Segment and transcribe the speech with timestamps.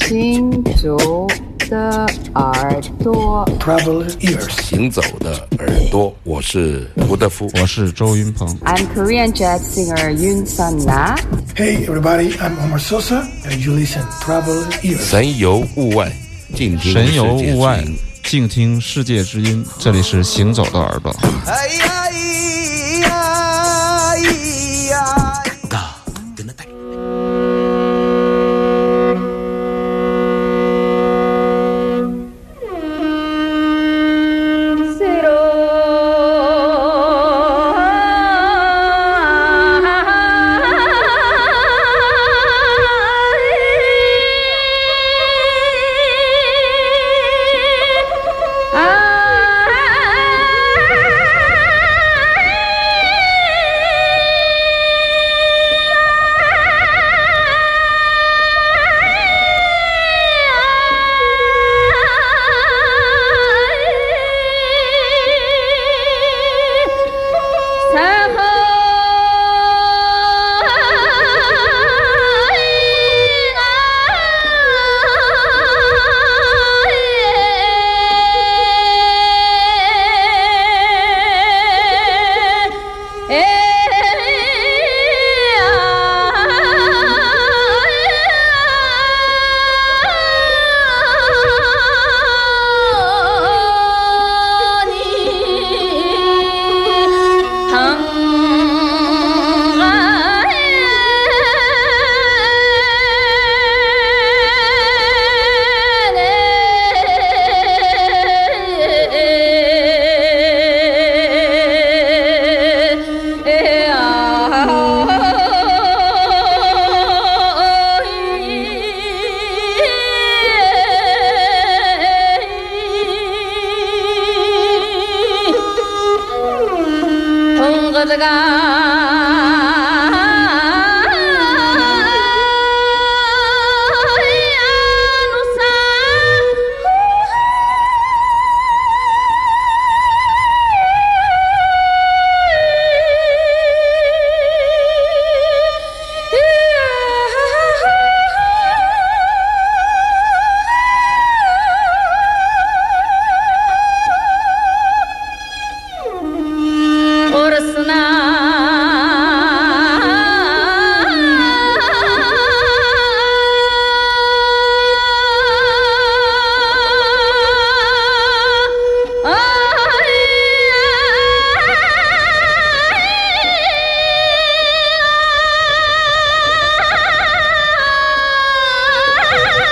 [0.00, 1.26] 行走
[1.70, 4.50] 的耳朵，Traveler ears.
[4.62, 7.48] 行走的耳朵，我是胡德夫。
[7.60, 8.46] 我是周云鹏。
[8.64, 11.16] I'm Korean jazz singer Yoon Sun Na.
[11.54, 14.98] Hey, everybody, I'm Omar Sosa, and you listen Traveler ears.
[14.98, 16.12] 神游物外，
[16.54, 19.64] 静听神游物外音，静听世界之音。
[19.78, 21.14] 这里是行走的耳朵。
[21.46, 22.03] 哎呀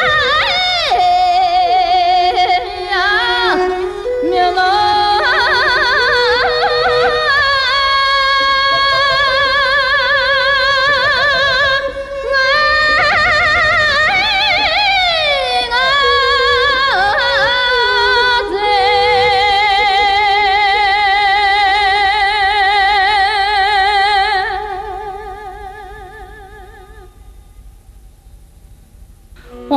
[0.02, 0.42] 啊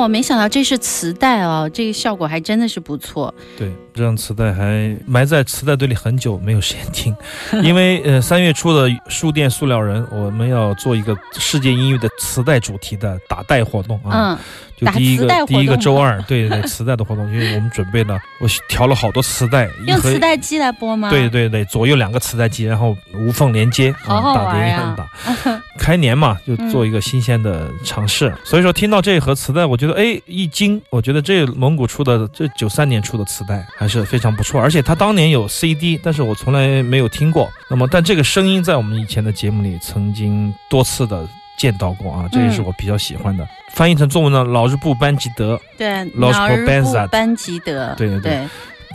[0.06, 3.34] 我，没想到这是磁带啊，这个效果还真的是不错。
[3.58, 7.16] 对，这张磁带还埋在磁带堆里很久，没有时间听，
[7.63, 14.38] 因为呃三月初的书店塑料人，我们要做一个世界音乐的磁带主题的打带活动啊，嗯，
[14.75, 21.09] 就第一个第一个周二，对对对，磁带的活动，因为我们准备了，我调了好多磁带，一用盒磁带机来播吗？
[21.09, 25.62] 对对对，左右两个磁带机，然后无缝连接，好好打碟玩呀打。
[25.79, 28.33] 开年嘛，就做一个新鲜的尝试。
[28.44, 37.50] 所以说，听到这一盒磁带，我觉得哎一惊，我觉得这蒙古出的这九三年出的磁带还是非常不错，而且他当年有 CD，但是我从来没有听过。
[37.69, 41.28] 那么，但这个声音在我们以前的节目里曾经多次的。
[41.57, 43.47] 见到过啊，这也是我比较喜欢的。
[43.72, 46.65] 翻译成中文呢，老日布班吉德对脑日部
[47.10, 48.50] 班吉德，对对对对，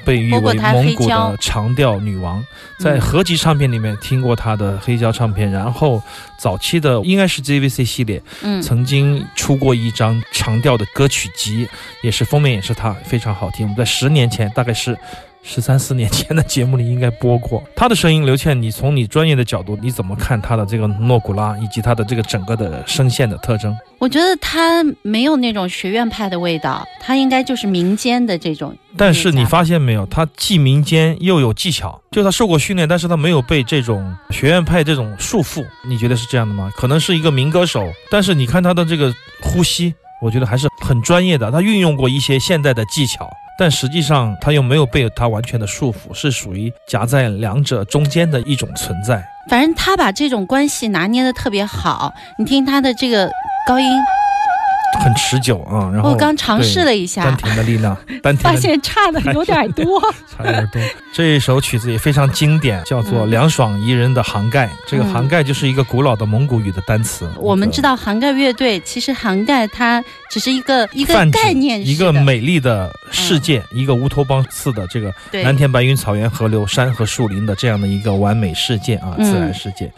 [0.05, 2.45] 被誉为蒙古的长调女王，
[2.79, 6.03] 在嗯合集唱片里面听过她的黑胶唱片，然后
[6.39, 11.69] 早期的应该是 JVC 系列，嗯，曾经出过一张长调的歌曲集，
[12.03, 13.67] 也是封面也是她，非常好听。
[13.67, 14.97] 我们在十年前，大概是。
[15.43, 18.25] 十三四年前的节目里应该播过他的声音。
[18.25, 23.75] 刘倩，你从你专业的角度，你怎么看他的这个诺古拉以及他的这个整个的声线的特征？
[23.99, 28.77] 我觉得他没有那种学院派的味道，他应该就是民间的这种。
[28.97, 35.65] 但是你发现没有，他既民间又有技巧，就他受过训练，但是他没有被这种学院派这种束缚。
[35.89, 36.71] 你觉得是这样的吗？
[36.77, 41.51] 可能是一个民歌手，但是你看他的这个呼吸，我觉得还是很专业的。
[41.51, 49.23] 他运用过一些现代的技巧，但实际上他又没有被他完全的束缚，是属于夹在两者中间的一种存在。
[49.51, 52.15] 反正他把这种关系拿捏的特别好。
[52.39, 53.31] 你听他的这个
[53.67, 53.87] 高音，
[54.99, 55.91] 很持久啊。
[55.93, 60.01] 然后我刚尝试了一下丹，田的力量， 丹田发现差的有点多。
[60.37, 60.81] 差有点多。
[61.13, 64.67] 这一首曲子也非常经典，叫做《嗯凉爽宜人的杭盖》。
[64.87, 67.31] 这个嗯杭盖就是一个古老的蒙古语的单词。
[67.37, 79.91] 我们知道杭盖乐队，其实杭盖它只是一个一个概念，一个美丽的世界，一个乌托邦似的这个对蓝天白云、草原、河流、山和树林的这样的一个完美世界啊，嗯自然世界。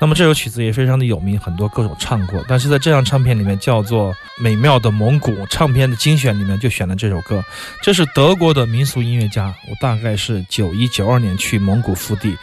[0.00, 2.44] 那么这首曲子也非常的有名，很多歌手唱过。
[2.48, 7.44] 但是在这张唱片里面叫做《美妙的蒙古》唱片的精选里面就选了这首歌。
[7.82, 12.36] 这是德国的民俗音乐家，我大概是九一九二年去蒙古腹地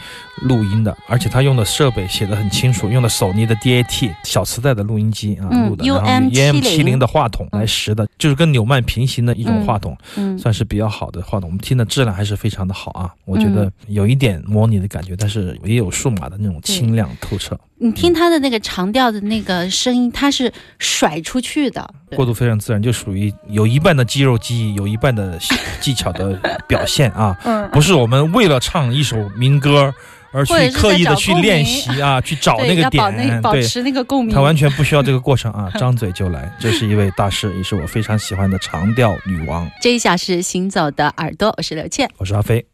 [0.44, 9.98] 录音的，而且他用的设备写的很清楚，用的索尼的 DAT 小磁带的录音机啊嗯录的，然后 UM70 EM 七零的话筒来拾的，就是跟纽曼平行的一种嗯话筒。
[10.16, 13.10] 嗯，算是比较好的话筒，我们听的质量还是非常的好啊。
[13.26, 25.38] 我觉得嗯有一点模拟的感觉，但是也有数码的那种清亮透彻，你听他的那个长调的那个声音，它是甩出去的，过渡非常自然，就属于有一半的肌肉记忆，有一半的
[25.80, 26.34] 技巧的
[26.68, 27.38] 表现啊。
[27.46, 29.94] 嗯，不是我们为了唱一首民歌
[30.34, 33.42] 而去刻意的去练习啊， 去找，那个点， 对。
[33.42, 34.42] 保持那个共鸣他。
[34.42, 36.52] 完全不需要这个过程啊， 张嘴就来。
[36.60, 39.70] 这是一位大师，也是我非常喜欢的长调女王。
[39.82, 42.10] 这一小时行走的耳朵，我是刘倩。
[42.18, 42.73] 我是阿飞。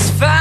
[0.00, 0.39] It's fine.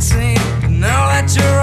[0.00, 0.80] Relaxing.
[0.80, 1.59] Now that you're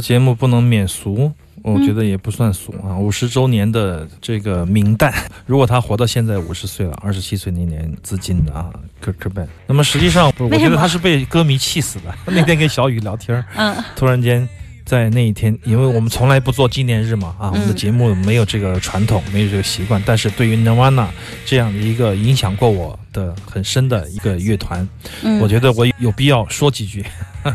[0.00, 1.30] 的节目不能免俗，
[1.62, 2.96] 我觉得也不算俗啊。
[2.96, 5.12] 五十周年的这个名旦，
[5.44, 9.46] 如果他活到现在五十岁了，二十七岁那年自尽的啊，科科本。
[9.66, 12.14] 那么实际上，我觉得他是被歌迷气死的。
[12.32, 14.48] 那天跟小雨聊天，嗯突然间
[14.90, 20.02] 在那一天，因为我们从来不做纪念日嘛，啊，我们的节目没有这个传统，没有这个习惯。
[20.04, 21.06] 但是对于 Nirvana
[21.46, 24.88] 这样的一个影响过我的很深的一个乐团，
[25.22, 27.06] 嗯，我觉得我有必要说几句。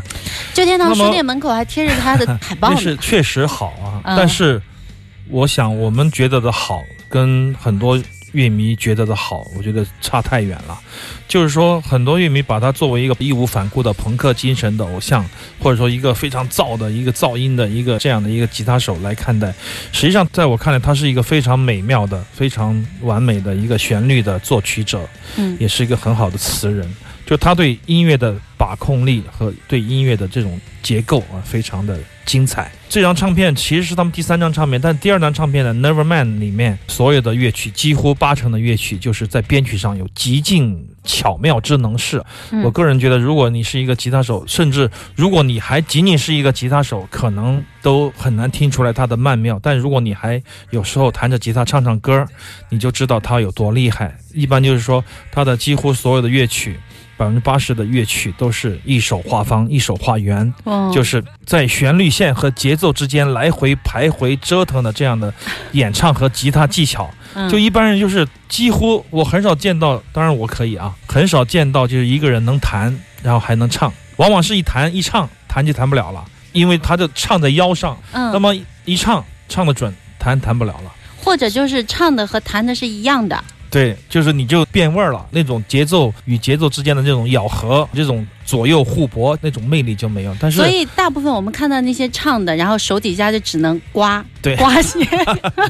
[0.54, 2.80] 旧天堂书店门口还贴着他的 海报那呢。
[2.80, 4.62] 是确实好啊，嗯但是
[5.28, 8.02] 我想我们觉得的好，跟很多
[8.36, 10.78] 乐迷觉得的好，我觉得差太远了。
[11.26, 15.24] 就是说，很多乐迷把他作为一个义无反顾的朋克精神的偶像，
[15.58, 19.52] 或者说一个非常燥的一个噪音的一个这样的一个吉他手来看待。
[19.90, 25.08] 实际上，在我看来，他是一个非常美妙的、非常完美的一个旋律的作曲者。
[25.36, 26.86] 嗯也是一个很好的词人，
[27.24, 32.70] 就他对音乐的把控力和对音乐的这种结构啊，非常的精彩。
[32.88, 42.22] 这张唱片其实是他们第三张唱片，但第二张唱片的《Neverman》里面所有的乐曲，几乎八成的乐曲就是在编曲上有极尽巧妙之能事。
[42.52, 49.58] 嗯我个人觉得，如果你是一个吉他手，甚至如果你还仅仅是一个吉他手，可能都很难听出来它的曼妙。
[49.60, 50.40] 但如果你还
[50.70, 52.24] 有时候弹着吉他唱唱歌，
[52.68, 54.16] 你就知道他有多厉害。
[54.32, 56.78] 一般就是说，他的几乎所有的乐曲，
[57.16, 65.32] 百分之八十的乐曲都是一手画方，一手画圆，哦就是在旋律线和节奏之间来回徘徊折腾的这样的
[65.72, 67.10] 演唱和吉他技巧。
[67.34, 78.54] 嗯就一般人就是几乎我很少见到，当然我可以啊，很少见到就是一个人能弹，然后还能唱，往往是一弹一唱，弹就弹不了了，因为他的唱在腰上，嗯，那么
[78.86, 80.92] 一唱唱得准，弹弹不了了。
[81.22, 83.42] 或者就是唱的和弹的是一样的。
[83.76, 90.34] 对，就是你就变味儿了，那种节奏与节奏之间的这种咬合，这种左右互搏，那种魅力就没有。
[90.40, 95.06] 但是所以大部分我们看到那些唱的，然后手底下就只能刮 对刮弦，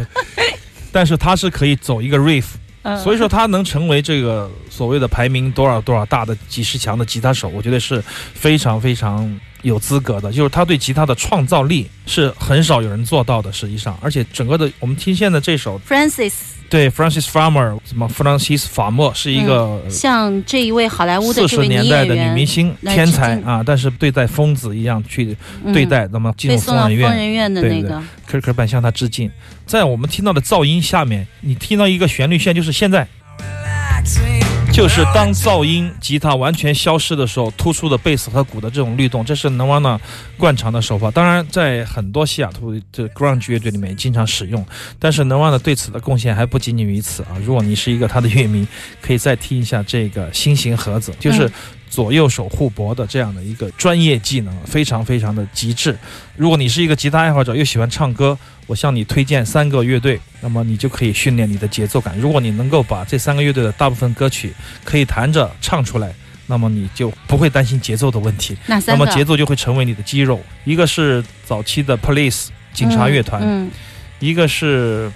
[0.92, 2.44] 但是他是可以走一个 riff，
[2.82, 8.00] 嗯所以说他能成为这个所谓的排名多少多少大的几十强的吉他手，我觉得是
[8.34, 9.28] 非常非常
[9.68, 10.32] 有资格的。
[10.32, 16.32] 就是他对吉他的创造力是很少有人做到的，实际上，而且整个的我们听现在这首 Francis
[16.68, 19.80] 对 Francis Farmer 什么 Francis 法莫是一个。
[19.88, 23.62] 像这一位好莱坞的四十年代的女，明星，天才啊！
[23.64, 29.30] 但是对待疯子一样去嗯对待，那么进入疯疯人院，疯人院的那个，科科班向他致敬。
[29.64, 33.06] 在我们听到的噪音下面，你听到一个旋律线，就是现在
[33.38, 34.55] Relaxing.
[34.72, 39.98] 就是当噪音、吉他完全消失的时候，突出的贝斯和鼓的这种律动，这是 Nirvana
[40.36, 41.10] 惯常的手法。
[41.10, 44.64] 当然，在很多西雅图的 grunge 乐队里面经常使用，
[44.98, 47.38] 但是 Nirvana 对此的贡献还不仅仅于此啊。
[47.42, 48.66] 如果你是一个他的乐迷，
[49.00, 51.50] 可以再听一下这个新型盒子，就是
[51.96, 55.96] 左右手互搏的这样的一个专业技能，非常非常的极致。
[56.36, 62.14] 如果你是一个吉他爱好者，又喜欢唱歌，我向你推荐三个乐队，那么你就可以训练你的节奏感。
[62.18, 64.52] 如果你能够把这三个乐队的大部分歌曲
[64.84, 66.12] 可以弹着唱出来，
[66.46, 68.78] 那么你就不会担心节奏的问题，那？
[68.94, 70.38] 么节奏就会成为你的肌肉。
[70.64, 73.70] 一个是早期的 Police 警察乐团，嗯，
[74.18, 75.10] 一个是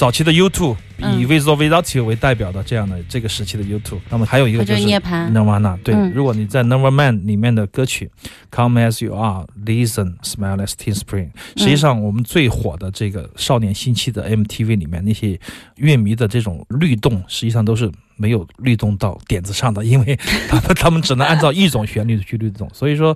[0.00, 4.80] 早期的 U2，嗯以 or Without You 为代表的这样的这个时期的 U2，那么还有一个就是。
[4.82, 8.10] Nirvana，对，嗯如果你在 Neverman 里面的歌曲
[8.50, 15.38] Come As You Are、Listen、Smile As Teen Spring，实际上我们最火的这个少年星期的 MTV 里面那些
[15.76, 23.14] 乐迷的这种律动，实际上都是没有律动到点子上的，因为他们他们只能按照一种旋律去律动，所以说。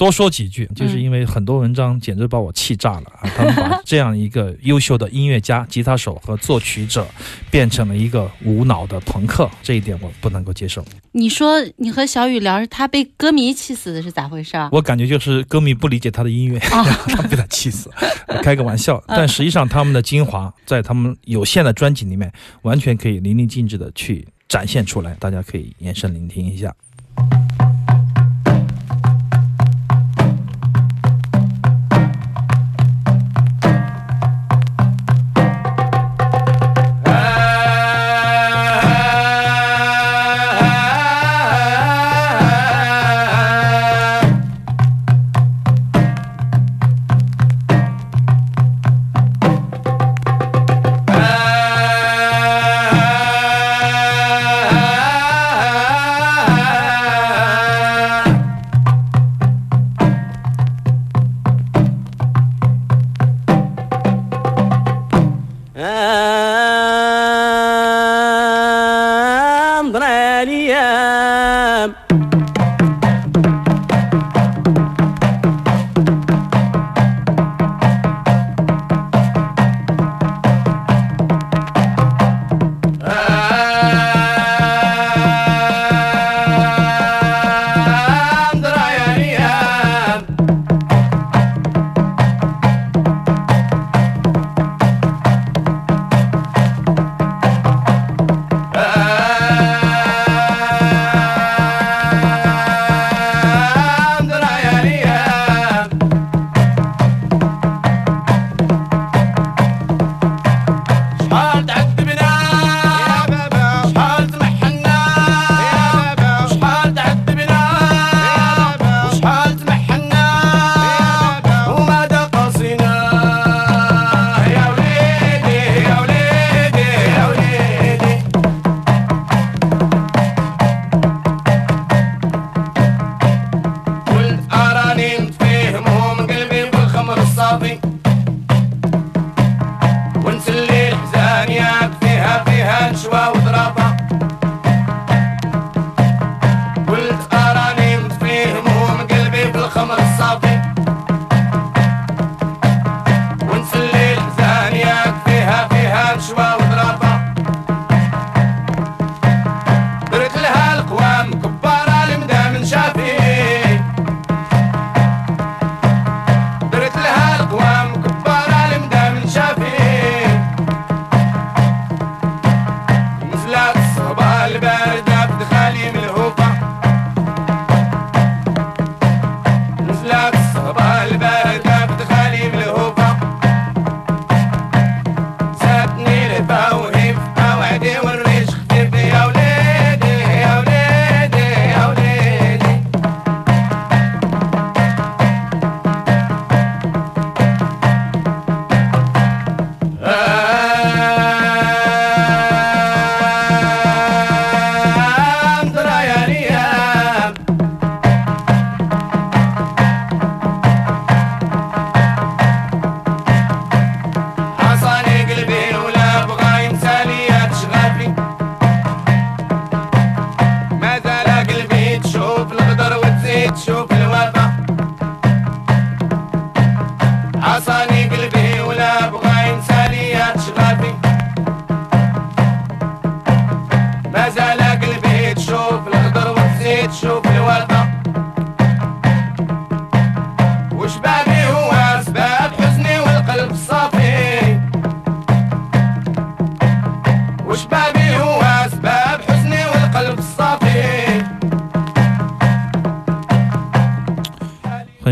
[0.00, 3.28] 多说几句，就是因为很多文章简直把我气炸了啊！
[3.36, 7.06] 他们把这样一个优秀的音乐家、吉他手和作曲者
[7.50, 10.82] 变成了一个无脑的朋克，这一点我不能够接受。
[11.12, 14.70] 你说你和小雨聊，他被歌迷气死的是咋回事啊？
[14.72, 17.90] 我感觉就是歌迷不理解他的音乐，啊 他被他气死。
[18.42, 26.74] 开个玩笑，但实际上他们的精华在他们有限的专辑里面，完全可以淋漓尽致的去展现出来，大家可以延伸聆听一下。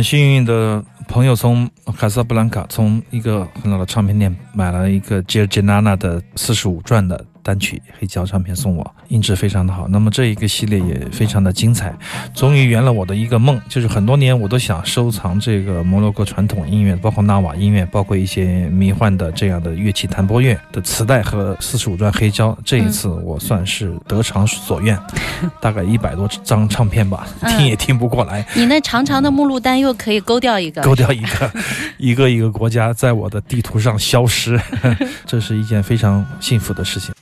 [0.08, 1.68] 幸运的朋友从
[1.98, 9.88] 卡萨布兰卡从一个很老的唱片店买了一个杰杰娜娜的四十五转的单曲黑胶唱片送我，音质非常的好。
[9.88, 11.96] 那么这一个系列也非常的精彩，
[12.34, 22.54] 终于圆了我的一个梦，就是很多年我都想收藏这个摩洛哥传统音乐，包括纳瓦音乐，包括一些迷幻的这样的乐器弹拨乐的磁带和四十五转黑胶。
[22.62, 24.98] 这一次我算是得偿所愿，
[25.58, 28.46] 大概一百多张唱片吧，嗯听也听不过来。
[28.54, 31.50] 你那长长的目录单又可以勾掉一个，勾掉一个，
[31.96, 34.60] 一个一个国家在我的地图上消失，
[35.24, 37.14] 这是一件非常幸福的事情。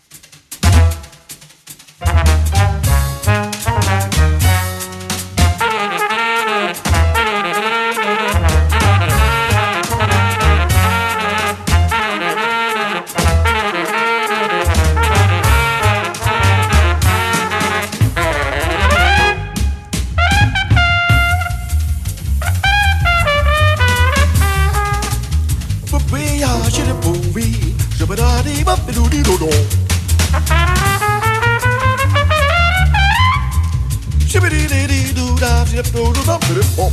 [36.78, 36.90] 어?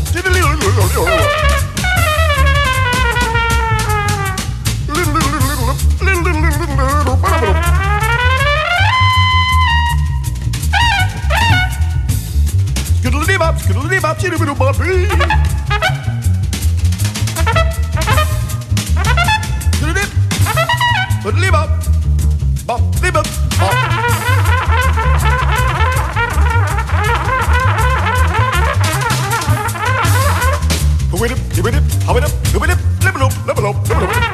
[31.23, 34.32] with it, give it, how it up, do it, level up, level up, level up.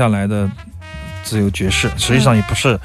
[0.00, 0.50] 下来的
[1.22, 2.80] 自由爵士，实际上也不是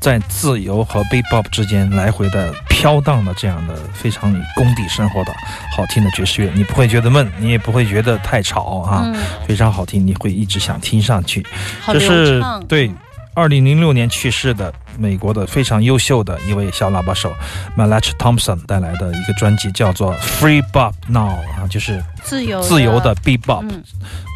[0.00, 5.32] 在自由和 bebop 之间来回的飘荡的这样的非常以功底生活的
[5.76, 9.14] 好听的爵士乐，你不会觉得闷，你也不会觉得太吵啊，嗯，
[9.46, 11.44] 非常好听，你会一直想听上去。
[11.82, 12.64] 好流这是畅。
[12.66, 12.90] 对，
[13.34, 17.34] 二零零六年去世的美国的非常优秀的一位小喇叭手
[17.76, 21.28] Malach Thompson 带来的一个专辑，叫做《Free Bop Now》
[21.60, 23.64] 啊，就是自由自由的 bebop。
[23.68, 23.82] 嗯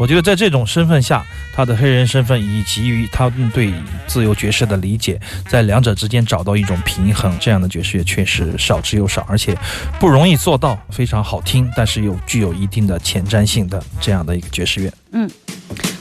[0.01, 3.75] 我觉得在这种身份下，他的黑人身份以及于他们对
[4.07, 9.59] 自由爵士的理解，在两者之间找到一种平衡，这样的爵士乐确实少之又少，而且
[9.99, 14.93] 不容易做到，非常好听，但是又具有一定的前瞻性的这样的一个爵士乐。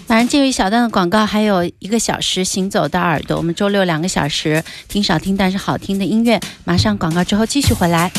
[0.07, 3.35] 马上进入一小段的广告，还有一个小时行走的耳朵。
[3.35, 8.09] 我们周六两个小时听少听但是好听的音乐，马上广告之后继续回来。